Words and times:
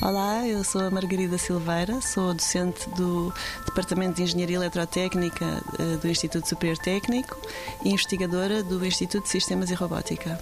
Olá, 0.00 0.46
eu 0.46 0.62
sou 0.62 0.82
a 0.82 0.90
Margarida 0.92 1.36
Silveira, 1.36 2.00
sou 2.00 2.32
docente 2.32 2.88
do 2.90 3.34
Departamento 3.66 4.14
de 4.14 4.22
Engenharia 4.22 4.54
Eletrotécnica 4.54 5.44
eh, 5.76 5.96
do 5.96 6.06
Instituto 6.06 6.48
Superior 6.48 6.78
Técnico 6.78 7.36
e 7.84 7.90
investigadora 7.90 8.62
do 8.62 8.86
Instituto 8.86 9.24
de 9.24 9.30
Sistemas 9.30 9.72
e 9.72 9.74
Robótica. 9.74 10.38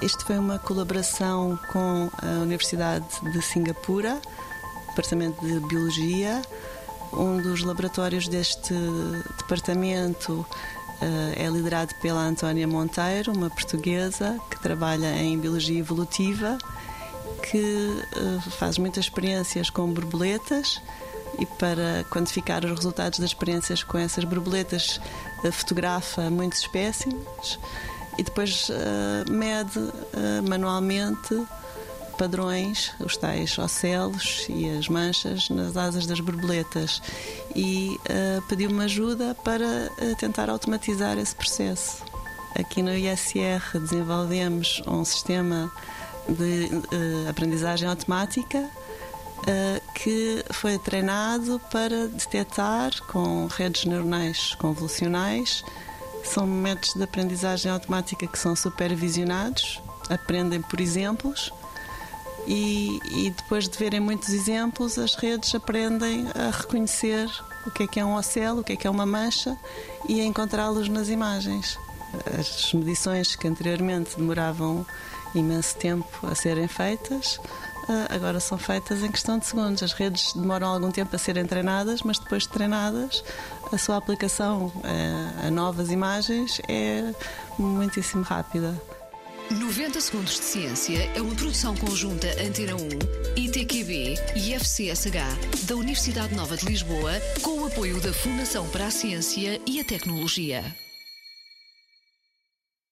Isto 0.00 0.24
foi 0.24 0.38
uma 0.38 0.60
colaboração 0.60 1.58
com 1.72 2.08
a 2.22 2.42
Universidade 2.42 3.04
de 3.32 3.42
Singapura, 3.42 4.20
Departamento 4.90 5.44
de 5.44 5.58
Biologia. 5.66 6.40
Um 7.12 7.42
dos 7.42 7.64
laboratórios 7.64 8.28
deste 8.28 8.74
departamento 9.38 10.46
eh, 11.02 11.44
é 11.44 11.48
liderado 11.48 11.92
pela 11.96 12.20
Antónia 12.20 12.68
Monteiro, 12.68 13.32
uma 13.32 13.50
portuguesa 13.50 14.38
que 14.48 14.62
trabalha 14.62 15.16
em 15.16 15.36
Biologia 15.36 15.80
Evolutiva 15.80 16.58
que 17.50 17.58
uh, 17.58 18.50
faz 18.52 18.78
muitas 18.78 19.04
experiências 19.04 19.68
com 19.68 19.86
borboletas 19.92 20.80
e 21.38 21.44
para 21.44 22.04
quantificar 22.10 22.64
os 22.64 22.70
resultados 22.70 23.18
das 23.18 23.30
experiências 23.30 23.82
com 23.82 23.98
essas 23.98 24.24
borboletas 24.24 25.00
uh, 25.44 25.52
fotografa 25.52 26.30
muitos 26.30 26.60
espécimes 26.60 27.58
e 28.16 28.22
depois 28.22 28.68
uh, 28.70 29.30
mede 29.30 29.80
manualmente 30.48 31.44
padrões, 32.16 32.92
os 33.00 33.16
tais 33.16 33.58
ocelos 33.58 34.46
e 34.48 34.70
as 34.70 34.88
manchas 34.88 35.50
nas 35.50 35.76
asas 35.76 36.06
das 36.06 36.20
borboletas 36.20 37.02
e 37.56 37.98
pediu-me 38.48 38.84
ajuda 38.84 39.34
para 39.42 39.90
tentar 40.16 40.48
automatizar 40.48 41.18
esse 41.18 41.34
processo. 41.34 42.04
Aqui 42.56 42.82
no 42.82 42.94
ISR 42.94 43.80
desenvolvemos 43.80 44.80
um 44.86 45.04
sistema 45.04 45.72
de 46.28 46.70
uh, 46.74 47.28
aprendizagem 47.28 47.88
automática 47.88 48.58
uh, 48.58 49.92
que 49.94 50.44
foi 50.52 50.78
treinado 50.78 51.60
para 51.70 52.08
detectar 52.08 52.90
com 53.04 53.46
redes 53.46 53.84
neuronais 53.84 54.54
convolucionais. 54.54 55.62
São 56.24 56.46
métodos 56.46 56.94
de 56.94 57.02
aprendizagem 57.02 57.70
automática 57.70 58.26
que 58.26 58.38
são 58.38 58.56
supervisionados, 58.56 59.82
aprendem 60.08 60.62
por 60.62 60.80
exemplos. 60.80 61.52
E, 62.46 63.00
e, 63.10 63.30
depois 63.30 63.66
de 63.66 63.78
verem 63.78 64.00
muitos 64.00 64.28
exemplos, 64.28 64.98
as 64.98 65.14
redes 65.14 65.54
aprendem 65.54 66.26
a 66.34 66.50
reconhecer 66.50 67.26
o 67.66 67.70
que 67.70 67.84
é 67.84 67.86
que 67.86 67.98
é 67.98 68.04
um 68.04 68.16
ocelo, 68.16 68.60
o 68.60 68.64
que 68.64 68.74
é 68.74 68.76
que 68.76 68.86
é 68.86 68.90
uma 68.90 69.06
mancha 69.06 69.56
e 70.06 70.20
a 70.20 70.24
encontrá-los 70.24 70.88
nas 70.88 71.08
imagens. 71.08 71.78
As 72.38 72.72
medições 72.72 73.36
que 73.36 73.46
anteriormente 73.48 74.16
demoravam 74.16 74.86
imenso 75.34 75.76
tempo 75.76 76.06
a 76.26 76.34
serem 76.34 76.68
feitas, 76.68 77.40
ah, 77.88 78.14
agora 78.14 78.40
são 78.40 78.56
feitas 78.56 79.02
em 79.02 79.10
questão 79.10 79.38
de 79.38 79.46
segundos. 79.46 79.82
As 79.82 79.92
redes 79.92 80.32
demoram 80.32 80.68
algum 80.68 80.90
tempo 80.90 81.14
a 81.14 81.18
serem 81.18 81.44
treinadas, 81.44 82.02
mas 82.02 82.18
depois 82.18 82.44
de 82.44 82.50
treinadas, 82.50 83.22
a 83.72 83.78
sua 83.78 83.96
aplicação 83.96 84.72
ah, 84.84 85.46
a 85.46 85.50
novas 85.50 85.90
imagens 85.90 86.60
é 86.68 87.12
muitíssimo 87.58 88.22
rápida. 88.22 88.74
90 89.50 90.00
Segundos 90.00 90.36
de 90.36 90.44
Ciência 90.44 91.10
é 91.14 91.20
uma 91.20 91.34
produção 91.34 91.76
conjunta 91.76 92.26
Antena 92.42 92.74
1, 92.76 92.88
ITQB 93.36 94.14
e 94.36 94.54
FCSH 94.54 95.66
da 95.66 95.76
Universidade 95.76 96.34
Nova 96.34 96.56
de 96.56 96.64
Lisboa, 96.64 97.12
com 97.42 97.60
o 97.60 97.66
apoio 97.66 98.00
da 98.00 98.12
Fundação 98.12 98.66
para 98.70 98.86
a 98.86 98.90
Ciência 98.90 99.60
e 99.66 99.78
a 99.78 99.84
Tecnologia. 99.84 100.83